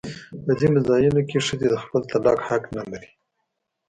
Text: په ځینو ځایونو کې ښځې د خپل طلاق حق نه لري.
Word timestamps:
په 0.43 0.51
ځینو 0.59 0.79
ځایونو 0.89 1.21
کې 1.29 1.45
ښځې 1.47 1.67
د 1.71 1.75
خپل 1.83 2.01
طلاق 2.11 2.39
حق 2.47 2.63
نه 2.77 2.83
لري. 2.91 3.11